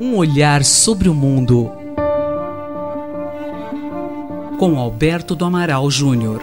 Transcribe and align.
Um 0.00 0.16
olhar 0.16 0.64
sobre 0.64 1.08
o 1.08 1.14
mundo 1.14 1.70
com 4.58 4.78
Alberto 4.78 5.34
do 5.34 5.44
Amaral 5.44 5.90
Júnior. 5.90 6.42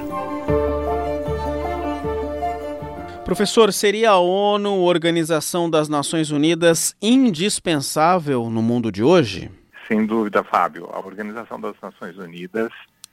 Professor, 3.24 3.72
seria 3.72 4.12
a 4.12 4.18
ONU, 4.18 4.80
Organização 4.80 5.70
das 5.70 5.90
Nações 5.90 6.32
Unidas, 6.32 6.96
indispensável 7.02 8.50
no 8.50 8.62
mundo 8.62 8.92
de 8.92 9.04
hoje? 9.04 9.52
Sem 9.88 10.06
dúvida, 10.06 10.44
Fábio. 10.44 10.90
A 10.92 11.00
Organização 11.00 11.62
das 11.62 11.76
Nações 11.82 12.18
Unidas 12.18 12.72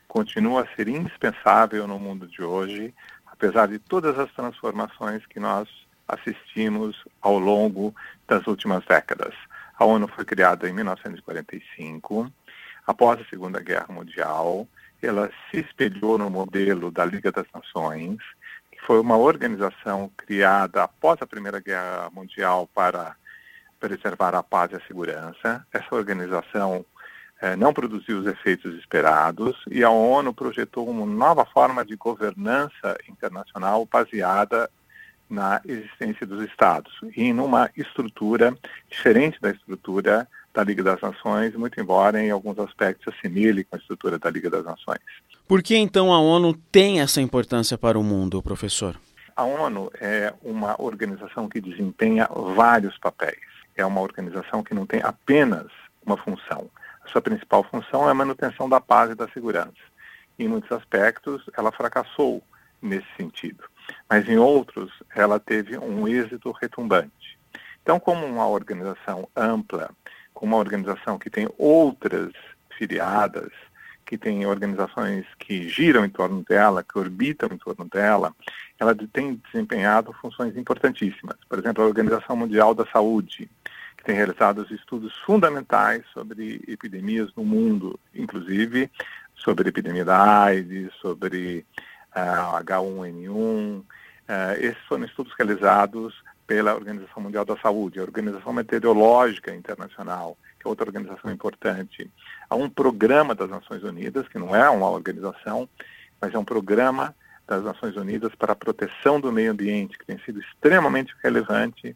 continua 0.09 0.63
a 0.63 0.77
ser 0.77 0.89
indispensável 0.89 1.87
no 1.87 1.99
mundo 1.99 2.27
de 2.27 2.43
hoje, 2.43 2.95
apesar 3.27 3.67
de 3.67 3.79
todas 3.79 4.19
as 4.19 4.33
transformações 4.33 5.27
que 5.27 5.41
nós 5.41 5.69
assistimos 6.09 7.05
ao 7.21 7.39
longo 7.39 7.95
das 8.27 8.47
últimas 8.47 8.85
décadas. 8.85 9.35
A 9.79 9.85
ONU 9.85 10.07
foi 10.09 10.25
criada 10.25 10.69
em 10.69 10.73
1945, 10.73 12.31
após 12.87 13.21
a 13.21 13.25
Segunda 13.25 13.61
Guerra 13.61 13.89
Mundial. 13.91 14.69
Ela 15.03 15.31
se 15.51 15.61
espelhou 15.61 16.17
no 16.17 16.31
modelo 16.31 16.91
da 16.91 17.05
Liga 17.05 17.31
das 17.31 17.47
Nações, 17.53 18.19
que 18.71 18.81
foi 18.87 19.01
uma 19.01 19.17
organização 19.17 20.11
criada 20.17 20.85
após 20.85 21.21
a 21.21 21.27
Primeira 21.27 21.61
Guerra 21.61 22.09
Mundial 22.11 22.69
para 22.75 23.17
preservar 23.79 24.35
a 24.35 24.43
paz 24.43 24.73
e 24.73 24.77
a 24.77 24.87
segurança. 24.87 25.67
Essa 25.73 25.95
organização 25.95 26.85
é, 27.41 27.57
não 27.57 27.75
produziu 27.75 28.19
os 28.19 28.27
efeitos 28.27 28.75
esperados 28.79 29.63
e 29.71 29.85
a 29.85 29.91
ONU 29.91 30.33
projetou 30.33 30.89
uma 30.89 31.05
nova 31.05 31.45
forma 31.45 31.85
de 31.85 31.97
governança 31.97 32.97
internacional 33.09 33.85
baseada 33.85 34.71
na 35.29 35.61
existência 35.65 36.27
dos 36.27 36.45
Estados 36.45 36.93
e 37.17 37.33
numa 37.33 37.71
estrutura 37.77 38.55
diferente 38.89 39.41
da 39.41 39.51
estrutura 39.51 40.29
da 40.53 40.63
Liga 40.63 40.83
das 40.83 41.01
Nações, 41.01 41.55
muito 41.55 41.81
embora 41.81 42.23
em 42.23 42.31
alguns 42.31 42.59
aspectos 42.59 43.13
assimile 43.13 43.65
com 43.65 43.77
a 43.77 43.79
estrutura 43.79 44.19
da 44.19 44.31
Liga 44.31 44.49
das 44.49 44.65
Nações. 44.65 45.01
Por 45.49 45.63
que 45.63 45.77
então 45.77 46.13
a 46.13 46.21
ONU 46.21 46.55
tem 46.71 47.01
essa 47.01 47.21
importância 47.21 47.77
para 47.77 47.99
o 47.99 48.03
mundo, 48.03 48.43
professor? 48.43 48.97
A 49.35 49.43
ONU 49.43 49.91
é 50.01 50.33
uma 50.43 50.81
organização 50.81 51.49
que 51.49 51.61
desempenha 51.61 52.29
vários 52.55 52.97
papéis. 52.99 53.41
É 53.77 53.85
uma 53.85 54.01
organização 54.01 54.63
que 54.63 54.73
não 54.73 54.87
tem 54.87 55.01
apenas 55.03 55.67
uma 56.07 56.17
função 56.17 56.71
a 57.05 57.09
sua 57.09 57.21
principal 57.21 57.63
função 57.65 58.09
é 58.09 58.11
a 58.11 58.15
manutenção 58.15 58.69
da 58.69 58.81
paz 58.81 59.11
e 59.11 59.15
da 59.15 59.29
segurança. 59.29 59.73
Em 60.39 60.49
muitos 60.49 60.73
aspectos, 60.73 61.43
ela 61.57 61.71
fracassou 61.71 62.43
nesse 62.81 63.07
sentido, 63.17 63.65
mas 64.09 64.29
em 64.29 64.37
outros, 64.37 64.91
ela 65.15 65.39
teve 65.39 65.79
um 65.79 66.07
êxito 66.07 66.51
retumbante. 66.53 67.39
Então, 67.83 68.01
como 68.01 68.25
uma 68.25 68.49
organização 68.49 69.29
ampla, 69.37 69.91
como 70.33 70.55
uma 70.55 70.61
organização 70.61 71.19
que 71.19 71.31
tem 71.31 71.49
outras 71.59 72.33
filiadas, 72.77 73.51
que 74.05 74.19
tem 74.19 74.45
organizações 74.47 75.25
que 75.39 75.69
giram 75.69 76.05
em 76.05 76.11
torno 76.11 76.45
dela, 76.45 76.85
que 76.85 76.99
orbitam 76.99 77.49
em 77.53 77.59
torno 77.59 77.87
dela, 77.87 78.35
ela 78.79 78.95
tem 78.95 79.41
desempenhado 79.47 80.13
funções 80.15 80.57
importantíssimas. 80.57 81.37
Por 81.49 81.59
exemplo, 81.59 81.83
a 81.83 81.87
Organização 81.87 82.37
Mundial 82.37 82.75
da 82.75 82.87
Saúde, 82.87 83.49
que 83.97 84.05
tem 84.05 84.15
realizado 84.15 84.67
estudos 84.71 85.17
fundamentais 85.25 86.05
sobre 86.13 86.63
epidemias 86.69 87.31
no 87.37 87.45
mundo, 87.45 87.99
inclusive 88.15 88.91
sobre 89.35 89.69
epidemia 89.69 90.05
da 90.05 90.43
AIDS, 90.43 90.93
sobre 91.01 91.65
H1N1. 92.15 93.81
Uh, 93.81 93.85
esses 94.59 94.83
foram 94.89 95.05
estudos 95.05 95.33
realizados 95.39 96.15
pela 96.47 96.75
Organização 96.75 97.23
Mundial 97.23 97.45
da 97.45 97.57
Saúde, 97.57 97.99
a 97.99 98.03
Organização 98.03 98.53
Meteorológica 98.53 99.55
Internacional, 99.55 100.37
que 100.59 100.67
é 100.67 100.69
outra 100.69 100.87
organização 100.87 101.31
importante. 101.31 102.11
Há 102.49 102.55
um 102.55 102.69
programa 102.69 103.35
das 103.35 103.51
Nações 103.51 103.83
Unidas, 103.83 104.29
que 104.29 104.39
não 104.39 104.55
é 104.55 104.69
uma 104.69 104.91
organização, 104.91 105.69
mas 106.21 106.35
é 106.35 106.39
um 106.39 106.45
programa 106.45 107.15
das 107.47 107.63
Nações 107.63 107.97
Unidas 107.97 108.35
para 108.35 108.53
a 108.53 108.57
proteção 108.57 109.21
do 109.21 109.33
meio 109.33 109.53
ambiente, 109.53 109.99
que 109.99 110.07
tem 110.07 110.19
sido 110.19 110.41
extremamente 110.41 111.15
relevante 111.23 111.95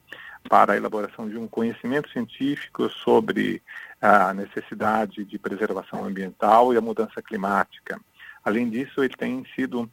para 0.48 0.74
a 0.74 0.76
elaboração 0.76 1.28
de 1.28 1.36
um 1.36 1.48
conhecimento 1.48 2.10
científico 2.10 2.88
sobre 2.90 3.62
a 4.00 4.32
necessidade 4.32 5.24
de 5.24 5.38
preservação 5.38 6.04
ambiental 6.04 6.72
e 6.72 6.76
a 6.76 6.80
mudança 6.80 7.22
climática. 7.22 8.00
Além 8.44 8.68
disso, 8.68 9.02
ele 9.02 9.16
tem 9.16 9.44
sido 9.54 9.90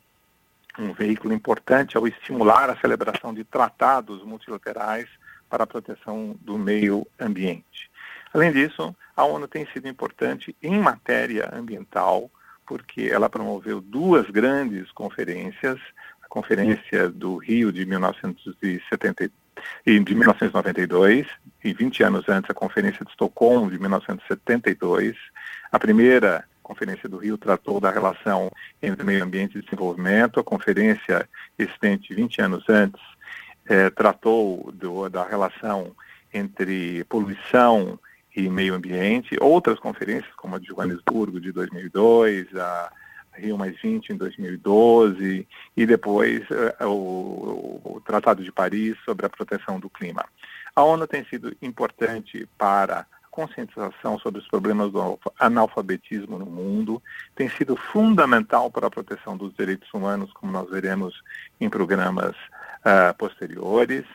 um 0.78 0.94
veículo 0.94 1.34
importante 1.34 1.98
ao 1.98 2.08
estimular 2.08 2.70
a 2.70 2.78
celebração 2.78 3.34
de 3.34 3.44
tratados 3.44 4.24
multilaterais 4.24 5.08
para 5.50 5.64
a 5.64 5.68
proteção 5.68 6.36
do 6.42 6.58
meio 6.58 7.08
ambiente. 7.20 7.90
Além 8.34 8.52
disso, 8.52 8.94
a 9.16 9.24
ONU 9.24 9.48
tem 9.48 9.66
sido 9.68 9.88
importante 9.88 10.56
em 10.62 10.78
matéria 10.78 11.50
ambiental, 11.54 12.30
porque 12.68 13.10
ela 13.12 13.30
promoveu 13.30 13.80
duas 13.80 14.30
grandes 14.30 14.92
conferências, 14.92 15.80
a 16.22 16.28
Conferência 16.28 17.08
do 17.08 17.38
Rio 17.38 17.72
de 17.72 17.86
1970, 17.86 19.32
de 19.86 20.16
1992, 20.16 21.28
e 21.64 21.74
20 21.74 22.04
anos 22.04 22.28
antes 22.28 22.50
a 22.50 22.54
Conferência 22.54 23.06
de 23.06 23.12
Estocolmo 23.12 23.72
de 23.72 23.80
1972. 23.80 25.16
A 25.72 25.80
primeira 25.80 26.44
Conferência 26.66 27.08
do 27.08 27.18
Rio 27.18 27.38
tratou 27.38 27.80
da 27.80 27.92
relação 27.92 28.50
entre 28.82 29.04
meio 29.04 29.24
ambiente 29.24 29.56
e 29.56 29.62
desenvolvimento. 29.62 30.40
A 30.40 30.44
conferência 30.44 31.30
existente 31.60 32.12
20 32.12 32.42
anos 32.42 32.68
antes 32.68 33.02
eh, 33.68 33.92
tratou 33.92 34.72
do, 34.74 35.08
da 35.08 35.24
relação 35.24 35.96
entre 36.34 37.04
poluição 37.04 38.00
e 38.36 38.50
meio 38.50 38.74
ambiente. 38.74 39.38
Outras 39.40 39.80
conferências, 39.80 40.34
como 40.36 40.56
a 40.56 40.60
de 40.60 40.66
Joanesburgo 40.66 41.40
de 41.40 41.52
2002, 41.52 42.56
a 42.56 42.92
Rio 43.36 43.60
Mais 43.60 43.80
20 43.80 44.10
em 44.10 44.18
2012 44.18 45.48
e 45.78 45.86
depois 45.86 46.42
uh, 46.50 46.88
o, 46.88 47.80
o, 47.84 48.02
Tratado 48.04 48.44
de 48.44 48.52
Paris 48.52 48.98
sobre 49.06 49.28
a 49.28 49.30
proteção 49.30 49.80
do 49.80 49.88
clima. 49.88 50.26
A 50.76 50.84
ONU 50.84 51.06
tem 51.06 51.24
sido 51.26 51.56
importante 51.62 52.50
para 52.58 53.06
conscientização 53.36 54.18
sobre 54.18 54.40
os 54.40 54.48
problemas 54.48 54.94
do 54.94 55.20
analfabetismo 55.38 56.40
no 56.40 56.46
mundo, 56.46 57.04
tem 57.36 57.50
sido 57.50 57.76
fundamental 57.76 58.72
para 58.72 58.88
a 58.88 58.90
proteção 58.90 59.36
dos 59.36 59.54
direitos 59.54 59.94
humanos, 59.94 60.32
como 60.32 60.54
nós 60.54 60.70
veremos 60.70 61.22
em 61.60 61.70
programas 61.70 62.34
uh, 62.34 63.14
posteriores. 63.18 64.06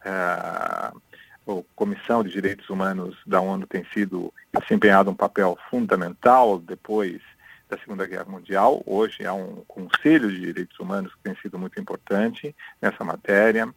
Uh, 0.00 0.98
a 1.46 1.62
Comissão 1.74 2.22
de 2.22 2.30
Direitos 2.30 2.70
Humanos 2.70 3.16
da 3.26 3.40
ONU 3.40 3.66
tem 3.66 3.84
sido 3.92 4.32
desempenhado 4.58 5.10
um 5.10 5.14
papel 5.14 5.58
fundamental 5.68 6.58
depois 6.58 7.20
da 7.68 7.76
Segunda 7.78 8.06
Guerra 8.06 8.26
Mundial. 8.26 8.82
Hoje 8.86 9.26
há 9.26 9.34
um 9.34 9.64
Conselho 9.66 10.30
de 10.30 10.40
Direitos 10.40 10.78
Humanos 10.78 11.12
que 11.14 11.22
tem 11.22 11.36
sido 11.42 11.58
muito 11.58 11.78
importante 11.80 12.54
nessa 12.80 13.04
matéria. 13.04 13.68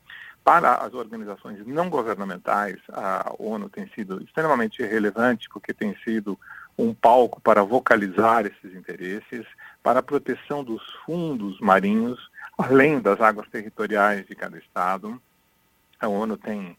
Para 0.43 0.75
as 0.75 0.93
organizações 0.93 1.65
não 1.65 1.89
governamentais, 1.89 2.77
a 2.91 3.33
ONU 3.39 3.69
tem 3.69 3.87
sido 3.95 4.21
extremamente 4.21 4.83
relevante 4.83 5.47
porque 5.49 5.73
tem 5.73 5.95
sido 6.03 6.37
um 6.77 6.93
palco 6.93 7.39
para 7.39 7.63
vocalizar 7.63 8.45
esses 8.45 8.75
interesses, 8.75 9.45
para 9.81 9.99
a 9.99 10.03
proteção 10.03 10.63
dos 10.63 10.83
fundos 11.05 11.59
marinhos, 11.61 12.29
além 12.57 12.99
das 12.99 13.21
águas 13.21 13.47
territoriais 13.49 14.25
de 14.27 14.35
cada 14.35 14.57
estado. 14.57 15.21
A 15.99 16.07
ONU 16.09 16.35
tem 16.35 16.77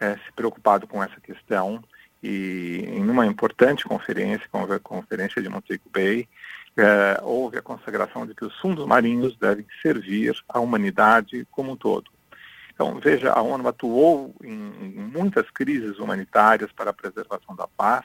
é, 0.00 0.16
se 0.16 0.32
preocupado 0.34 0.86
com 0.86 1.02
essa 1.02 1.20
questão 1.20 1.84
e 2.22 2.84
em 2.88 3.10
uma 3.10 3.26
importante 3.26 3.84
conferência, 3.84 4.48
a 4.52 4.78
conferência 4.78 5.42
de 5.42 5.48
Montego 5.48 5.84
Bay, 5.92 6.26
é, 6.76 7.20
houve 7.22 7.58
a 7.58 7.62
consagração 7.62 8.26
de 8.26 8.34
que 8.34 8.44
os 8.44 8.58
fundos 8.58 8.86
marinhos 8.86 9.36
devem 9.36 9.66
servir 9.82 10.34
à 10.48 10.60
humanidade 10.60 11.46
como 11.50 11.72
um 11.72 11.76
todo. 11.76 12.10
Então, 12.74 12.98
veja, 12.98 13.32
a 13.32 13.40
ONU 13.42 13.68
atuou 13.68 14.34
em, 14.42 14.54
muitas 15.12 15.50
crises 15.50 15.98
humanitárias 15.98 16.72
para 16.72 16.90
a 16.90 16.94
preservação 16.94 17.54
da 17.54 17.66
paz 17.66 18.04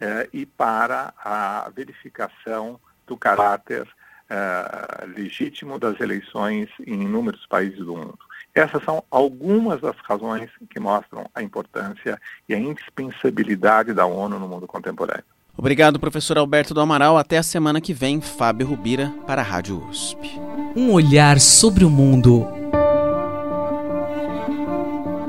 é, 0.00 0.28
e 0.32 0.46
para 0.46 1.12
a 1.18 1.70
verificação 1.74 2.78
do 3.06 3.16
caráter 3.16 3.86
é, 4.30 5.06
legítimo 5.06 5.78
das 5.78 6.00
eleições 6.00 6.68
em 6.86 7.02
inúmeros 7.02 7.46
países 7.46 7.78
do 7.78 7.96
mundo. 7.96 8.18
Essas 8.54 8.82
são 8.84 9.02
algumas 9.10 9.80
das 9.80 9.96
razões 10.04 10.48
que 10.70 10.78
mostram 10.78 11.28
a 11.34 11.42
importância 11.42 12.20
e 12.48 12.54
a 12.54 12.58
indispensabilidade 12.58 13.92
da 13.92 14.06
ONU 14.06 14.38
no 14.38 14.48
mundo 14.48 14.66
contemporâneo. 14.66 15.24
Obrigado, 15.56 16.00
professor 16.00 16.38
Alberto 16.38 16.74
do 16.74 16.80
Amaral. 16.80 17.16
Até 17.16 17.38
a 17.38 17.42
semana 17.42 17.80
que 17.80 17.92
vem, 17.92 18.20
Fábio 18.20 18.66
Rubira, 18.66 19.12
para 19.26 19.40
a 19.40 19.44
Rádio 19.44 19.84
USP. 19.88 20.40
Um 20.76 20.92
olhar 20.92 21.38
sobre 21.40 21.84
o 21.84 21.90
mundo. 21.90 22.53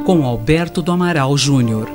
Com 0.06 0.24
Alberto 0.24 0.84
do 0.84 0.92
Amaral 0.92 1.36
Júnior. 1.36 1.95